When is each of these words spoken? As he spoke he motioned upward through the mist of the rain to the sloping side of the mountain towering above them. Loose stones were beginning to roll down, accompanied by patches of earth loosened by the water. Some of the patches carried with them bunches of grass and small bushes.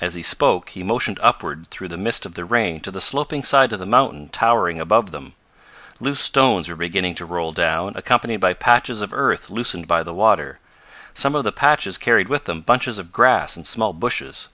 As 0.00 0.14
he 0.14 0.22
spoke 0.22 0.70
he 0.70 0.82
motioned 0.82 1.20
upward 1.22 1.66
through 1.68 1.88
the 1.88 1.98
mist 1.98 2.24
of 2.24 2.32
the 2.32 2.44
rain 2.46 2.80
to 2.80 2.90
the 2.90 3.02
sloping 3.02 3.44
side 3.44 3.74
of 3.74 3.80
the 3.80 3.84
mountain 3.84 4.30
towering 4.30 4.80
above 4.80 5.10
them. 5.10 5.34
Loose 6.00 6.20
stones 6.20 6.70
were 6.70 6.74
beginning 6.74 7.14
to 7.16 7.26
roll 7.26 7.52
down, 7.52 7.92
accompanied 7.94 8.38
by 8.38 8.54
patches 8.54 9.02
of 9.02 9.12
earth 9.12 9.50
loosened 9.50 9.86
by 9.86 10.02
the 10.02 10.14
water. 10.14 10.58
Some 11.12 11.34
of 11.34 11.44
the 11.44 11.52
patches 11.52 11.98
carried 11.98 12.30
with 12.30 12.46
them 12.46 12.62
bunches 12.62 12.98
of 12.98 13.12
grass 13.12 13.54
and 13.54 13.66
small 13.66 13.92
bushes. 13.92 14.48